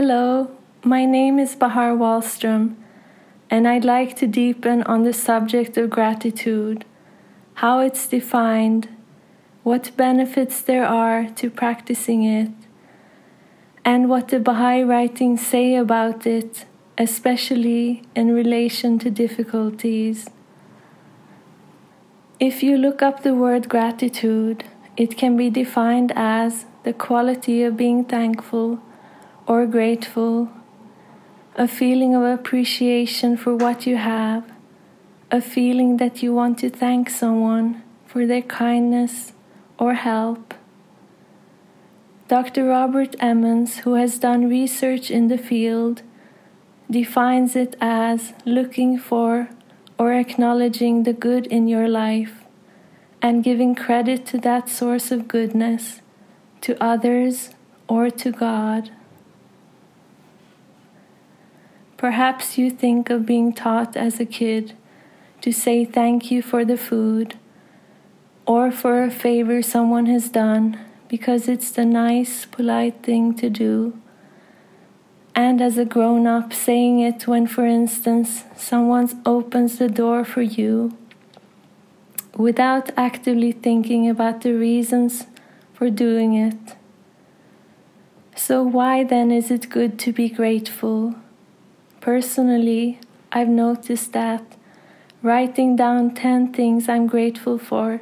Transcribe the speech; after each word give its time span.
Hello, 0.00 0.50
my 0.82 1.04
name 1.04 1.38
is 1.38 1.54
Bahar 1.54 1.90
Wallström, 1.90 2.74
and 3.50 3.68
I'd 3.68 3.84
like 3.84 4.16
to 4.16 4.26
deepen 4.26 4.82
on 4.84 5.02
the 5.02 5.12
subject 5.12 5.76
of 5.76 5.90
gratitude, 5.90 6.86
how 7.56 7.80
it's 7.80 8.06
defined, 8.06 8.88
what 9.62 9.94
benefits 9.98 10.62
there 10.62 10.86
are 10.86 11.28
to 11.32 11.50
practicing 11.50 12.24
it, 12.24 12.50
and 13.84 14.08
what 14.08 14.28
the 14.28 14.40
Baha'i 14.40 14.82
writings 14.82 15.46
say 15.46 15.74
about 15.74 16.26
it, 16.26 16.64
especially 16.96 18.02
in 18.16 18.32
relation 18.32 18.98
to 19.00 19.10
difficulties. 19.10 20.30
If 22.38 22.62
you 22.62 22.78
look 22.78 23.02
up 23.02 23.22
the 23.22 23.34
word 23.34 23.68
gratitude, 23.68 24.64
it 24.96 25.18
can 25.18 25.36
be 25.36 25.50
defined 25.50 26.10
as 26.16 26.64
the 26.84 26.94
quality 26.94 27.62
of 27.62 27.76
being 27.76 28.06
thankful 28.06 28.80
or 29.50 29.66
grateful, 29.66 30.48
a 31.56 31.66
feeling 31.66 32.14
of 32.14 32.22
appreciation 32.22 33.36
for 33.36 33.56
what 33.56 33.84
you 33.84 33.96
have, 33.96 34.44
a 35.32 35.40
feeling 35.40 35.96
that 35.96 36.22
you 36.22 36.32
want 36.32 36.56
to 36.56 36.70
thank 36.70 37.10
someone 37.10 37.82
for 38.06 38.24
their 38.28 38.42
kindness 38.42 39.32
or 39.76 39.94
help. 39.94 40.54
Dr. 42.28 42.64
Robert 42.64 43.16
Emmons, 43.18 43.78
who 43.78 43.94
has 43.94 44.20
done 44.20 44.48
research 44.48 45.10
in 45.10 45.26
the 45.26 45.36
field, 45.36 46.02
defines 46.88 47.56
it 47.56 47.74
as 47.80 48.32
looking 48.44 48.96
for 48.96 49.48
or 49.98 50.12
acknowledging 50.12 51.02
the 51.02 51.12
good 51.12 51.48
in 51.48 51.66
your 51.66 51.88
life 51.88 52.44
and 53.20 53.42
giving 53.42 53.74
credit 53.74 54.24
to 54.26 54.38
that 54.38 54.68
source 54.68 55.10
of 55.10 55.26
goodness, 55.26 56.02
to 56.60 56.80
others, 56.80 57.50
or 57.88 58.10
to 58.10 58.30
God. 58.30 58.92
Perhaps 62.00 62.56
you 62.56 62.70
think 62.70 63.10
of 63.10 63.26
being 63.26 63.52
taught 63.52 63.94
as 63.94 64.18
a 64.18 64.24
kid 64.24 64.72
to 65.42 65.52
say 65.52 65.84
thank 65.84 66.30
you 66.30 66.40
for 66.40 66.64
the 66.64 66.78
food 66.78 67.38
or 68.46 68.70
for 68.70 69.04
a 69.04 69.10
favor 69.10 69.60
someone 69.60 70.06
has 70.06 70.30
done 70.30 70.80
because 71.08 71.46
it's 71.46 71.70
the 71.70 71.84
nice, 71.84 72.46
polite 72.46 73.02
thing 73.02 73.34
to 73.34 73.50
do. 73.50 74.00
And 75.34 75.60
as 75.60 75.76
a 75.76 75.84
grown 75.84 76.26
up, 76.26 76.54
saying 76.54 77.00
it 77.00 77.26
when, 77.26 77.46
for 77.46 77.66
instance, 77.66 78.44
someone 78.56 79.20
opens 79.26 79.76
the 79.76 79.90
door 79.90 80.24
for 80.24 80.40
you 80.40 80.96
without 82.34 82.88
actively 82.96 83.52
thinking 83.52 84.08
about 84.08 84.40
the 84.40 84.54
reasons 84.54 85.26
for 85.74 85.90
doing 85.90 86.32
it. 86.32 86.76
So, 88.34 88.62
why 88.62 89.04
then 89.04 89.30
is 89.30 89.50
it 89.50 89.68
good 89.68 89.98
to 89.98 90.14
be 90.14 90.30
grateful? 90.30 91.14
Personally, 92.00 92.98
I've 93.30 93.48
noticed 93.48 94.12
that 94.14 94.56
writing 95.22 95.76
down 95.76 96.14
10 96.14 96.52
things 96.52 96.88
I'm 96.88 97.06
grateful 97.06 97.58
for 97.58 98.00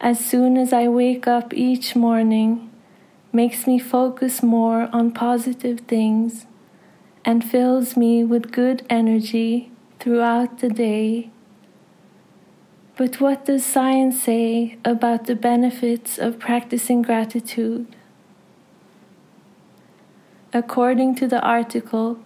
as 0.00 0.22
soon 0.22 0.58
as 0.58 0.72
I 0.74 0.88
wake 0.88 1.26
up 1.26 1.54
each 1.54 1.96
morning 1.96 2.70
makes 3.32 3.66
me 3.66 3.78
focus 3.78 4.42
more 4.42 4.90
on 4.92 5.10
positive 5.10 5.80
things 5.80 6.44
and 7.24 7.42
fills 7.42 7.96
me 7.96 8.22
with 8.22 8.52
good 8.52 8.84
energy 8.90 9.72
throughout 9.98 10.58
the 10.58 10.68
day. 10.68 11.30
But 12.96 13.20
what 13.20 13.46
does 13.46 13.64
science 13.64 14.22
say 14.22 14.76
about 14.84 15.24
the 15.24 15.34
benefits 15.34 16.18
of 16.18 16.38
practicing 16.38 17.00
gratitude? 17.00 17.86
According 20.52 21.14
to 21.16 21.26
the 21.26 21.40
article 21.40 22.18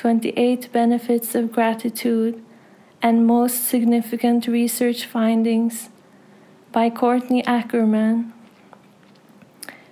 28 0.00 0.72
Benefits 0.72 1.34
of 1.34 1.52
Gratitude 1.52 2.42
and 3.02 3.26
Most 3.26 3.64
Significant 3.66 4.46
Research 4.46 5.04
Findings 5.04 5.90
by 6.72 6.88
Courtney 6.88 7.44
Ackerman. 7.44 8.32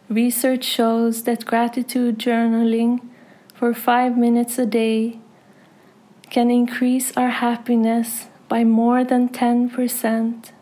Research 0.08 0.64
shows 0.64 1.24
that 1.24 1.44
gratitude 1.44 2.18
journaling 2.18 3.06
for 3.52 3.74
five 3.74 4.16
minutes 4.16 4.58
a 4.58 4.64
day 4.64 5.20
can 6.30 6.50
increase 6.50 7.14
our 7.14 7.28
happiness 7.28 8.28
by 8.48 8.64
more 8.64 9.04
than 9.04 9.28
10%. 9.28 10.52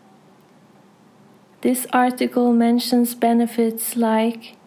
This 1.61 1.87
article 1.93 2.51
mentions 2.51 3.15
benefits 3.15 3.95
like 3.95 4.57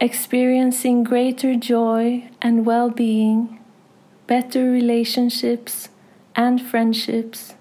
experiencing 0.00 1.02
greater 1.02 1.56
joy 1.56 2.30
and 2.40 2.64
well 2.64 2.88
being, 2.88 3.58
better 4.26 4.70
relationships 4.70 5.88
and 6.34 6.60
friendships, 6.60 7.54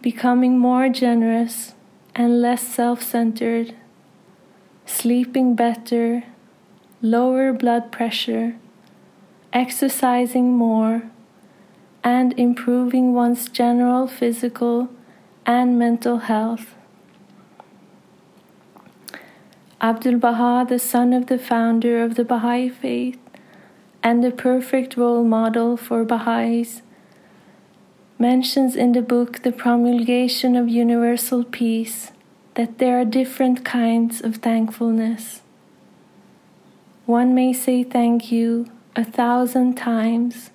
becoming 0.00 0.58
more 0.58 0.88
generous 0.88 1.74
and 2.14 2.40
less 2.40 2.62
self 2.62 3.02
centered, 3.02 3.74
sleeping 4.86 5.54
better, 5.54 6.24
lower 7.02 7.52
blood 7.52 7.92
pressure, 7.92 8.56
exercising 9.52 10.56
more, 10.56 11.02
and 12.02 12.32
improving 12.38 13.12
one's 13.12 13.48
general 13.48 14.06
physical 14.06 14.88
and 15.44 15.78
mental 15.78 16.18
health. 16.18 16.74
Abdul 19.80 20.18
Baha, 20.18 20.64
the 20.66 20.78
son 20.78 21.12
of 21.12 21.26
the 21.26 21.38
founder 21.38 22.02
of 22.02 22.14
the 22.14 22.24
Baha'i 22.24 22.68
faith 22.70 23.18
and 24.02 24.22
the 24.22 24.30
perfect 24.30 24.96
role 24.96 25.24
model 25.24 25.76
for 25.76 26.04
Baha'is, 26.04 26.82
mentions 28.18 28.76
in 28.76 28.92
the 28.92 29.02
book 29.02 29.42
The 29.42 29.52
Promulgation 29.52 30.56
of 30.56 30.68
Universal 30.68 31.44
Peace 31.44 32.12
that 32.54 32.78
there 32.78 32.98
are 32.98 33.04
different 33.04 33.64
kinds 33.64 34.22
of 34.22 34.36
thankfulness. 34.36 35.42
One 37.04 37.34
may 37.34 37.52
say 37.52 37.84
thank 37.84 38.32
you 38.32 38.66
a 38.96 39.04
thousand 39.04 39.74
times 39.76 40.50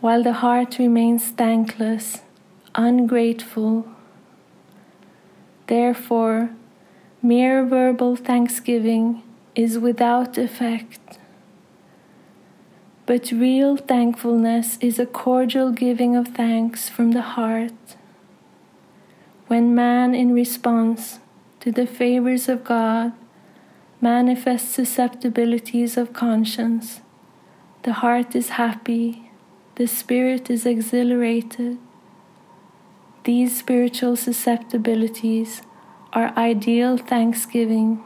while 0.00 0.22
the 0.22 0.32
heart 0.34 0.78
remains 0.78 1.28
thankless, 1.28 2.22
ungrateful. 2.74 3.86
Therefore, 5.66 6.50
mere 7.22 7.64
verbal 7.64 8.16
thanksgiving 8.16 9.22
is 9.54 9.78
without 9.78 10.38
effect. 10.38 11.18
But 13.06 13.30
real 13.30 13.76
thankfulness 13.76 14.78
is 14.80 14.98
a 14.98 15.06
cordial 15.06 15.70
giving 15.70 16.16
of 16.16 16.26
thanks 16.28 16.88
from 16.88 17.12
the 17.12 17.22
heart. 17.22 17.96
When 19.46 19.76
man, 19.76 20.12
in 20.12 20.34
response 20.34 21.20
to 21.60 21.70
the 21.70 21.86
favors 21.86 22.48
of 22.48 22.64
God, 22.64 23.12
manifests 24.00 24.74
susceptibilities 24.74 25.96
of 25.96 26.12
conscience, 26.12 27.00
the 27.84 27.92
heart 27.92 28.34
is 28.34 28.48
happy, 28.50 29.30
the 29.76 29.86
spirit 29.86 30.50
is 30.50 30.66
exhilarated. 30.66 31.78
These 33.22 33.56
spiritual 33.56 34.16
susceptibilities 34.16 35.62
are 36.12 36.36
ideal 36.36 36.96
thanksgiving. 36.96 38.02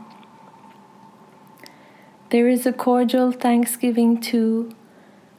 There 2.28 2.48
is 2.48 2.66
a 2.66 2.72
cordial 2.74 3.32
thanksgiving 3.32 4.20
too 4.20 4.74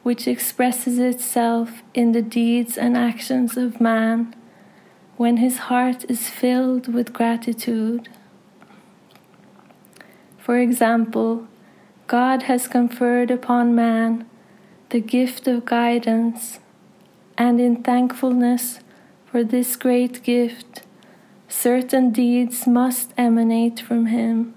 which 0.02 0.26
expresses 0.26 0.98
itself 0.98 1.82
in 1.94 2.12
the 2.12 2.22
deeds 2.22 2.76
and 2.76 2.96
actions 2.96 3.56
of 3.56 3.80
man 3.80 4.34
when 5.16 5.36
his 5.36 5.58
heart 5.68 6.04
is 6.10 6.28
filled 6.28 6.92
with 6.92 7.12
gratitude. 7.12 8.08
For 10.38 10.58
example, 10.58 11.46
God 12.08 12.42
has 12.44 12.66
conferred 12.66 13.30
upon 13.30 13.74
man 13.74 14.28
the 14.90 15.00
gift 15.00 15.46
of 15.46 15.64
guidance, 15.64 16.58
and 17.38 17.60
in 17.60 17.82
thankfulness 17.82 18.80
for 19.24 19.42
this 19.44 19.76
great 19.76 20.22
gift, 20.22 20.82
certain 21.48 22.10
deeds 22.10 22.66
must 22.66 23.12
emanate 23.16 23.80
from 23.80 24.06
him. 24.06 24.54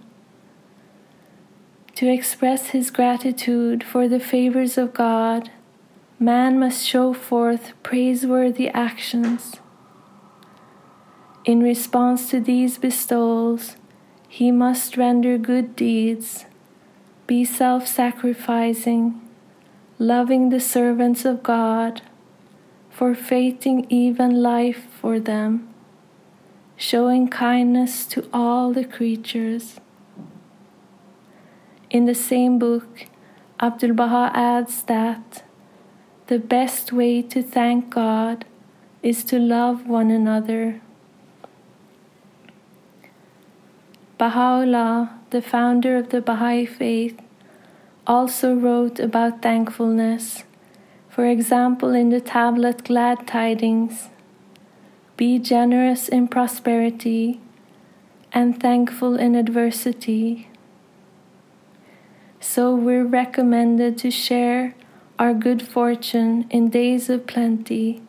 To 1.95 2.11
express 2.11 2.67
his 2.71 2.91
gratitude 2.91 3.81
for 3.81 4.09
the 4.09 4.19
favors 4.19 4.77
of 4.77 4.93
God, 4.93 5.49
man 6.19 6.59
must 6.59 6.85
show 6.85 7.13
forth 7.13 7.71
praiseworthy 7.83 8.67
actions. 8.67 9.61
In 11.45 11.63
response 11.63 12.29
to 12.31 12.41
these 12.41 12.77
bestowals, 12.77 13.77
he 14.27 14.51
must 14.51 14.97
render 14.97 15.37
good 15.37 15.73
deeds, 15.77 16.43
be 17.27 17.45
self 17.45 17.87
sacrificing, 17.87 19.21
loving 19.97 20.49
the 20.49 20.59
servants 20.59 21.23
of 21.23 21.43
God, 21.43 22.01
forfeiting 22.89 23.87
even 23.89 24.43
life 24.43 24.87
for 24.99 25.17
them, 25.17 25.69
showing 26.75 27.29
kindness 27.29 28.05
to 28.07 28.27
all 28.33 28.73
the 28.73 28.83
creatures. 28.83 29.79
In 31.95 32.03
the 32.03 32.13
same 32.13 32.59
book, 32.59 33.05
Abdul 33.57 33.93
Baha 33.93 34.29
adds 34.37 34.83
that 34.83 35.43
the 36.27 36.37
best 36.37 36.91
way 36.91 37.21
to 37.21 37.41
thank 37.41 37.89
God 37.89 38.43
is 39.01 39.23
to 39.23 39.39
love 39.39 39.87
one 39.87 40.11
another. 40.11 40.81
Baha'u'llah, 44.17 45.21
the 45.29 45.41
founder 45.41 45.95
of 45.95 46.09
the 46.09 46.19
Baha'i 46.19 46.65
faith, 46.65 47.17
also 48.05 48.53
wrote 48.53 48.99
about 48.99 49.41
thankfulness. 49.41 50.43
For 51.07 51.25
example, 51.25 51.93
in 51.93 52.09
the 52.09 52.19
tablet 52.19 52.83
Glad 52.83 53.25
Tidings 53.25 54.09
Be 55.15 55.39
generous 55.39 56.09
in 56.09 56.27
prosperity 56.27 57.39
and 58.33 58.59
thankful 58.59 59.15
in 59.15 59.33
adversity. 59.33 60.49
So 62.47 62.73
we're 62.75 63.03
recommended 63.03 63.97
to 63.97 64.11
share 64.11 64.75
our 65.17 65.33
good 65.33 65.67
fortune 65.67 66.45
in 66.51 66.69
days 66.69 67.09
of 67.09 67.25
plenty 67.25 68.03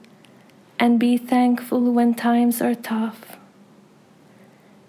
and 0.79 1.01
be 1.01 1.17
thankful 1.17 1.91
when 1.91 2.15
times 2.15 2.61
are 2.61 2.75
tough. 2.75 3.39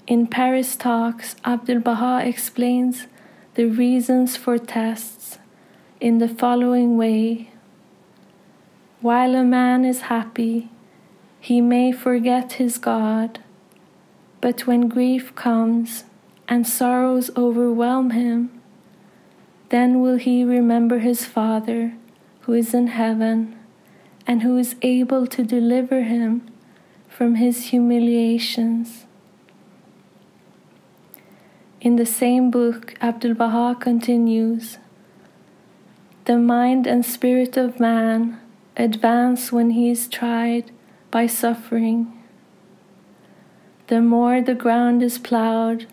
In 0.06 0.28
Paris 0.28 0.76
Talks, 0.76 1.38
Abdul 1.46 1.80
Baha 1.80 2.28
explains 2.28 3.08
the 3.56 3.66
reasons 3.66 4.36
for 4.36 4.60
tests 4.60 5.40
in 6.02 6.20
the 6.20 6.30
following 6.30 6.98
way 6.98 7.50
While 9.00 9.34
a 9.34 9.46
man 9.46 9.86
is 9.86 10.02
happy, 10.02 10.70
he 11.40 11.62
may 11.62 11.94
forget 11.94 12.54
his 12.62 12.78
God, 12.78 13.40
but 14.42 14.68
when 14.68 14.90
grief 14.90 15.34
comes 15.36 16.04
and 16.50 16.68
sorrows 16.68 17.32
overwhelm 17.36 18.12
him, 18.12 18.57
then 19.70 20.02
will 20.02 20.18
he 20.18 20.44
remember 20.44 21.00
his 21.00 21.26
Father 21.26 21.94
who 22.42 22.54
is 22.54 22.74
in 22.74 22.88
heaven 22.88 23.58
and 24.26 24.42
who 24.44 24.58
is 24.58 24.76
able 24.82 25.28
to 25.28 25.44
deliver 25.44 26.04
him 26.04 26.48
from 27.08 27.36
his 27.36 27.68
humiliations. 27.68 29.06
In 31.82 31.96
the 31.96 32.06
same 32.06 32.50
book, 32.52 32.96
Abdul 33.02 33.34
Baha 33.34 33.76
continues 33.80 34.78
The 36.26 36.38
mind 36.38 36.88
and 36.88 37.06
spirit 37.06 37.58
of 37.58 37.80
man 37.80 38.40
advance 38.76 39.52
when 39.52 39.72
he 39.72 39.90
is 39.90 40.08
tried 40.08 40.72
by 41.12 41.28
suffering. 41.28 42.14
The 43.88 44.02
more 44.02 44.42
the 44.42 44.56
ground 44.56 45.02
is 45.02 45.18
plowed, 45.18 45.88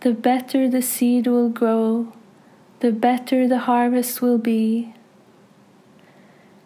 the 0.00 0.12
better 0.12 0.68
the 0.68 0.82
seed 0.82 1.26
will 1.26 1.48
grow, 1.48 2.12
the 2.82 2.90
better 2.90 3.46
the 3.46 3.60
harvest 3.70 4.20
will 4.20 4.38
be 4.38 4.92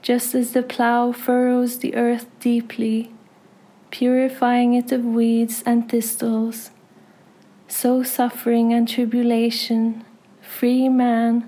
just 0.01 0.35
as 0.35 0.53
the 0.53 0.63
plough 0.63 1.13
furrows 1.13 1.81
the 1.81 1.95
earth 1.95 2.27
deeply, 2.41 3.13
purifying 3.91 4.73
it 4.73 4.93
of 4.93 5.05
weeds 5.05 5.63
and 5.67 5.91
thistles, 5.91 6.71
so 7.69 8.03
suffering 8.03 8.73
and 8.73 8.89
tribulation 8.89 10.03
free 10.41 10.89
man 10.89 11.47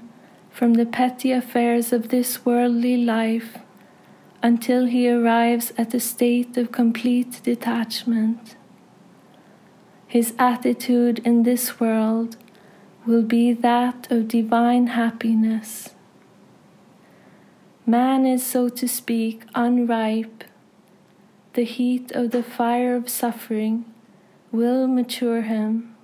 from 0.50 0.75
the 0.75 0.85
petty 0.85 1.32
affairs 1.32 1.91
of 1.91 2.09
this 2.09 2.44
worldly 2.44 2.97
life 2.97 3.59
until 4.43 4.85
he 4.85 5.09
arrives 5.09 5.73
at 5.79 5.94
a 5.94 6.00
state 6.00 6.59
of 6.59 6.73
complete 6.73 7.41
detachment. 7.43 8.56
His 10.06 10.35
attitude 10.38 11.21
in 11.21 11.44
this 11.44 11.81
world 11.81 12.37
will 13.08 13.22
be 13.22 13.55
that 13.55 14.06
of 14.12 14.28
divine 14.28 14.88
happiness. 14.88 15.94
Man 17.87 18.26
is, 18.26 18.44
so 18.44 18.69
to 18.69 18.87
speak, 18.87 19.44
unripe. 19.55 20.44
The 21.55 21.64
heat 21.64 22.12
of 22.12 22.32
the 22.32 22.43
fire 22.43 22.94
of 22.94 23.08
suffering 23.08 23.87
will 24.52 24.87
mature 24.87 25.40
him. 25.40 25.96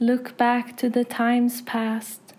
Look 0.00 0.38
back 0.38 0.78
to 0.78 0.88
the 0.88 1.04
times 1.04 1.60
past, 1.60 2.32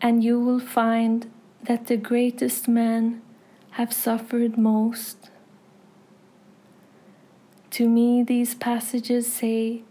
and 0.00 0.22
you 0.22 0.38
will 0.38 0.60
find 0.60 1.28
that 1.64 1.88
the 1.88 1.96
greatest 1.96 2.68
men 2.68 3.20
have 3.70 3.92
suffered 3.92 4.56
most. 4.56 5.30
To 7.72 7.88
me, 7.88 8.22
these 8.22 8.54
passages 8.54 9.26
say 9.26 9.82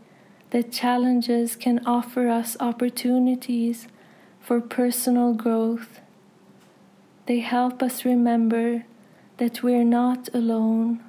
that 0.56 0.72
challenges 0.72 1.56
can 1.56 1.86
offer 1.86 2.30
us 2.30 2.56
opportunities 2.62 3.88
for 4.40 4.62
personal 4.62 5.34
growth 5.34 6.00
they 7.25 7.40
help 7.40 7.81
us 7.81 8.06
remember 8.06 8.86
that 9.38 9.63
we're 9.63 9.84
not 9.84 10.30
alone 10.34 11.04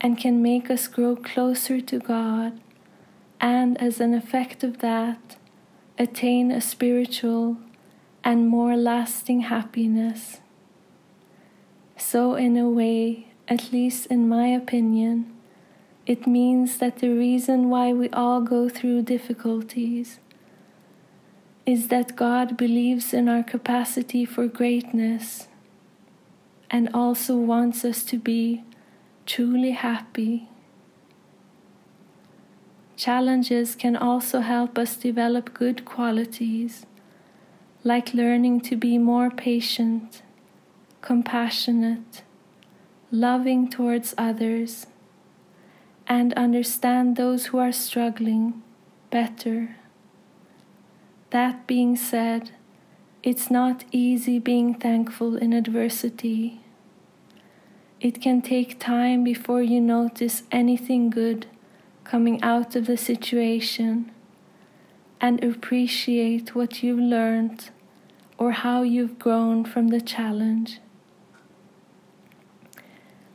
and 0.00 0.16
can 0.16 0.42
make 0.42 0.70
us 0.70 0.86
grow 0.86 1.16
closer 1.16 1.80
to 1.80 1.98
God, 1.98 2.58
and 3.40 3.76
as 3.80 4.00
an 4.00 4.14
effect 4.14 4.64
of 4.64 4.78
that, 4.78 5.36
attain 5.98 6.50
a 6.50 6.60
spiritual 6.60 7.58
and 8.24 8.48
more 8.48 8.76
lasting 8.76 9.40
happiness. 9.42 10.38
So, 11.96 12.36
in 12.36 12.56
a 12.56 12.68
way, 12.68 13.28
at 13.48 13.72
least 13.72 14.06
in 14.06 14.28
my 14.28 14.46
opinion, 14.46 15.34
it 16.08 16.26
means 16.26 16.78
that 16.78 17.00
the 17.00 17.10
reason 17.10 17.68
why 17.68 17.92
we 17.92 18.08
all 18.08 18.40
go 18.40 18.66
through 18.66 19.02
difficulties 19.02 20.18
is 21.66 21.88
that 21.88 22.16
God 22.16 22.56
believes 22.56 23.12
in 23.12 23.28
our 23.28 23.42
capacity 23.42 24.24
for 24.24 24.46
greatness 24.48 25.48
and 26.70 26.88
also 26.94 27.36
wants 27.36 27.84
us 27.84 28.02
to 28.04 28.16
be 28.16 28.64
truly 29.26 29.72
happy. 29.72 30.48
Challenges 32.96 33.74
can 33.74 33.94
also 33.94 34.40
help 34.40 34.78
us 34.78 34.96
develop 34.96 35.52
good 35.52 35.84
qualities, 35.84 36.86
like 37.84 38.14
learning 38.14 38.62
to 38.62 38.76
be 38.76 38.96
more 38.96 39.30
patient, 39.30 40.22
compassionate, 41.02 42.22
loving 43.10 43.68
towards 43.68 44.14
others, 44.16 44.86
and 46.08 46.32
understand 46.34 47.16
those 47.16 47.46
who 47.46 47.58
are 47.58 47.70
struggling 47.70 48.62
better. 49.10 49.76
That 51.30 51.66
being 51.66 51.96
said, 51.96 52.52
it's 53.22 53.50
not 53.50 53.84
easy 53.92 54.38
being 54.38 54.74
thankful 54.74 55.36
in 55.36 55.52
adversity. 55.52 56.60
It 58.00 58.22
can 58.22 58.40
take 58.40 58.80
time 58.80 59.22
before 59.22 59.62
you 59.62 59.80
notice 59.80 60.44
anything 60.50 61.10
good 61.10 61.46
coming 62.04 62.42
out 62.42 62.74
of 62.74 62.86
the 62.86 62.96
situation 62.96 64.10
and 65.20 65.44
appreciate 65.44 66.54
what 66.54 66.82
you've 66.82 66.98
learned 66.98 67.70
or 68.38 68.52
how 68.52 68.82
you've 68.82 69.18
grown 69.18 69.64
from 69.64 69.88
the 69.88 70.00
challenge. 70.00 70.78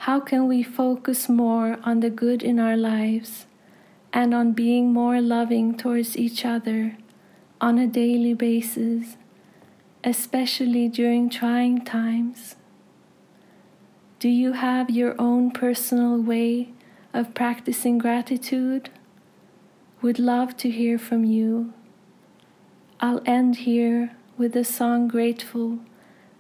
How 0.05 0.19
can 0.19 0.47
we 0.47 0.63
focus 0.63 1.29
more 1.29 1.77
on 1.83 1.99
the 2.01 2.09
good 2.09 2.43
in 2.43 2.59
our 2.59 2.77
lives 2.77 3.45
and 4.11 4.33
on 4.33 4.51
being 4.51 4.91
more 4.91 5.21
loving 5.21 5.77
towards 5.77 6.17
each 6.17 6.45
other? 6.45 6.97
on 7.63 7.79
a 7.79 7.87
daily 7.87 8.33
basis, 8.33 9.15
especially 10.03 10.89
during 10.89 11.29
trying 11.29 11.85
times? 11.85 12.57
Do 14.19 14.27
you 14.27 14.51
have 14.51 14.89
your 14.89 15.15
own 15.17 15.49
personal 15.51 16.17
way 16.21 16.73
of 17.13 17.33
practicing 17.33 17.97
gratitude? 17.99 18.89
Would 20.01 20.19
love 20.19 20.57
to 20.57 20.69
hear 20.69 20.99
from 20.99 21.23
you. 21.23 21.71
I'll 22.99 23.21
end 23.25 23.59
here 23.59 24.11
with 24.37 24.51
the 24.51 24.65
song 24.65 25.07
Grateful 25.07 25.79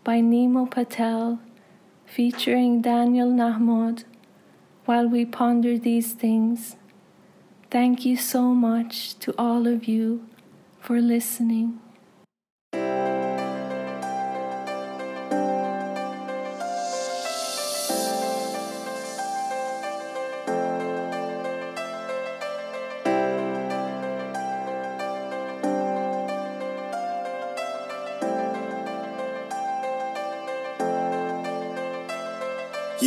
by 0.03 0.19
Nimo 0.19 0.69
Patel 0.69 1.39
featuring 2.13 2.79
Daniel 2.79 3.29
Nahmod 3.29 4.03
while 4.85 5.07
we 5.07 5.25
ponder 5.25 5.79
these 5.79 6.13
things. 6.13 6.75
Thank 7.71 8.05
you 8.05 8.17
so 8.17 8.53
much 8.53 9.17
to 9.17 9.33
all 9.35 9.65
of 9.65 9.87
you 9.87 10.23
for 10.79 11.01
listening. 11.01 11.82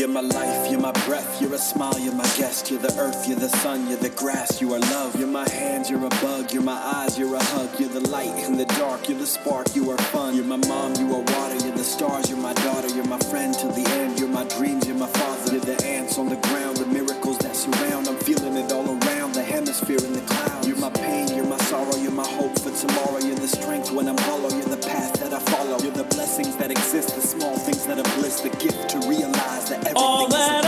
You're 0.07 0.15
my 0.15 0.21
life, 0.21 0.71
you're 0.71 0.79
my 0.79 0.93
breath, 1.05 1.43
you're 1.43 1.53
a 1.53 1.59
smile, 1.59 1.99
you're 1.99 2.15
my 2.15 2.31
guest, 2.39 2.71
you're 2.71 2.79
the 2.79 2.97
earth, 2.97 3.27
you're 3.27 3.41
the 3.41 3.49
sun, 3.49 3.89
you're 3.89 3.99
the 3.99 4.11
grass, 4.11 4.61
you 4.61 4.73
are 4.73 4.79
love. 4.79 5.19
You're 5.19 5.27
my 5.27 5.51
hands, 5.51 5.91
you're 5.91 6.07
a 6.07 6.09
bug, 6.23 6.53
you're 6.53 6.63
my 6.63 6.79
eyes, 6.79 7.19
you're 7.19 7.35
a 7.35 7.43
hug, 7.43 7.69
you're 7.81 7.89
the 7.89 8.09
light 8.09 8.31
in 8.45 8.57
the 8.57 8.67
dark, 8.79 9.09
you're 9.09 9.19
the 9.19 9.27
spark, 9.27 9.75
you 9.75 9.91
are 9.91 9.99
fun. 10.15 10.37
You're 10.37 10.45
my 10.45 10.59
mom, 10.69 10.95
you 10.95 11.13
are 11.13 11.25
water, 11.35 11.57
you're 11.57 11.75
the 11.75 11.83
stars, 11.83 12.31
you're 12.31 12.39
my 12.39 12.55
daughter, 12.55 12.87
you're 12.95 13.09
my 13.09 13.19
friend 13.19 13.53
till 13.53 13.73
the 13.73 13.85
end. 13.99 14.21
You're 14.21 14.29
my 14.29 14.45
dreams, 14.45 14.87
you're 14.87 14.97
my 14.97 15.09
father, 15.09 15.55
you're 15.55 15.61
the 15.75 15.85
ants 15.85 16.19
on 16.19 16.29
the 16.29 16.37
ground, 16.37 16.77
the 16.77 16.87
miracles 16.87 17.39
that 17.39 17.57
surround. 17.57 18.07
I'm 18.07 18.17
feeling 18.19 18.57
it 18.57 18.71
all 18.71 18.87
around, 18.87 19.35
the 19.35 19.43
hemisphere 19.43 19.99
in 19.99 20.13
the 20.13 20.21
clouds. 20.21 20.69
You're 20.69 20.79
my 20.79 20.91
pain, 20.91 21.35
you're 21.35 21.47
my 21.47 21.59
sorrow, 21.67 21.97
you're 21.97 22.13
my 22.13 22.29
hope 22.39 22.57
for 22.61 22.71
tomorrow. 22.71 23.19
You're 23.19 23.43
the 23.43 23.49
strength 23.49 23.91
when 23.91 24.09
I'm 24.09 24.19
hollow, 24.19 24.51
you're 24.51 24.71
the 24.71 24.87
path 24.87 25.15
that 25.15 25.33
I 25.33 25.41
follow. 25.51 25.81
You're 25.83 25.99
the 25.99 26.05
blessings 26.05 26.55
that 26.59 26.71
exist, 26.71 27.17
the 27.17 27.23
small 27.23 27.57
things 27.59 27.85
that 27.87 27.99
are 27.99 28.21
bliss, 28.21 28.41
the 28.41 28.51
gift 28.51 28.76
All 29.99 30.29
that 30.29 30.66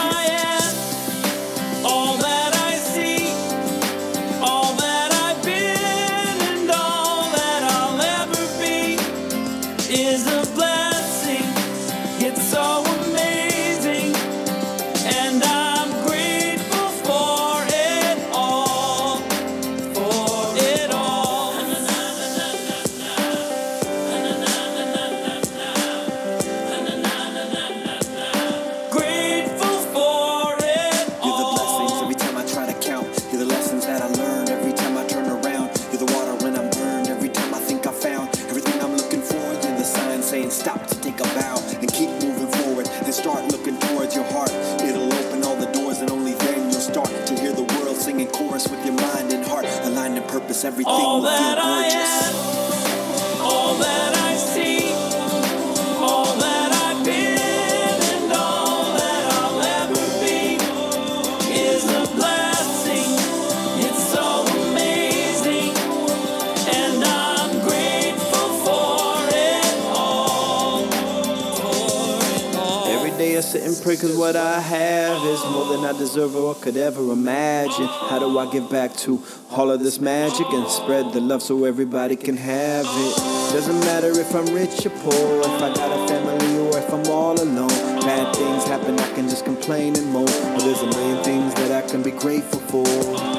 pray 73.89 73.97
cause 73.97 74.19
what 74.19 74.37
I 74.37 74.61
have 74.61 75.25
is 75.25 75.43
more 75.47 75.65
than 75.65 75.83
I 75.83 75.97
deserve 75.97 76.37
or 76.37 76.55
could 76.55 76.77
ever 76.77 77.11
imagine. 77.11 77.87
How 77.87 78.19
do 78.19 78.39
I 78.39 78.45
give 78.53 78.69
back 78.69 78.95
to 78.99 79.25
all 79.51 79.71
of 79.71 79.83
this 79.83 79.99
magic 79.99 80.47
and 80.51 80.69
spread 80.69 81.11
the 81.15 81.23
love 81.23 81.41
so 81.41 81.65
everybody 81.65 82.15
can 82.15 82.37
have 82.37 82.85
it? 82.87 83.17
Doesn't 83.55 83.81
matter 83.81 84.11
if 84.11 84.35
I'm 84.35 84.45
rich 84.53 84.85
or 84.85 84.91
poor, 84.91 85.41
if 85.41 85.63
I 85.63 85.73
got 85.73 85.91
a 85.91 86.07
family 86.07 86.59
or 86.59 86.79
if 86.79 86.93
I'm 86.93 87.07
all 87.07 87.41
alone. 87.41 87.69
Bad 88.03 88.37
things 88.37 88.65
happen, 88.65 88.99
I 88.99 89.11
can 89.15 89.27
just 89.27 89.47
complain 89.47 89.97
and 89.97 90.13
moan. 90.13 90.27
But 90.27 90.59
there's 90.59 90.83
a 90.83 90.87
million 90.89 91.25
things 91.25 91.55
that 91.55 91.83
I 91.83 91.89
can 91.89 92.03
be 92.03 92.11
grateful 92.11 92.61
for. 92.61 93.38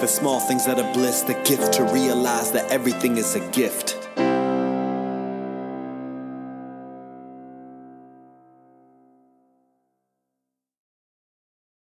The 0.00 0.08
small 0.08 0.40
things 0.40 0.64
that 0.64 0.78
are 0.78 0.94
bliss, 0.94 1.20
the 1.22 1.34
gift 1.44 1.74
to 1.74 1.84
realize 1.84 2.52
that 2.52 2.70
everything 2.70 3.18
is 3.18 3.34
a 3.34 3.40
gift. 3.50 3.99